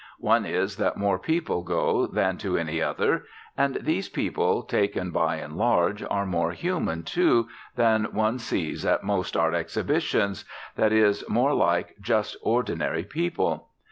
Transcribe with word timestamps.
One 0.19 0.47
is 0.47 0.77
that 0.77 0.97
more 0.97 1.19
people 1.19 1.61
go 1.61 2.07
than 2.07 2.37
to 2.39 2.57
any 2.57 2.81
other. 2.81 3.25
And 3.55 3.75
these 3.81 4.09
people, 4.09 4.63
taken 4.63 5.11
by 5.11 5.35
and 5.35 5.55
large, 5.55 6.01
are 6.09 6.25
more 6.25 6.53
human, 6.53 7.03
too, 7.03 7.49
than 7.75 8.05
one 8.05 8.39
sees 8.39 8.83
at 8.83 9.03
most 9.03 9.37
art 9.37 9.53
exhibitions, 9.53 10.43
that 10.75 10.91
is 10.91 11.23
more 11.29 11.53
like 11.53 11.97
just 12.01 12.35
ordinary 12.41 13.03
people. 13.03 13.67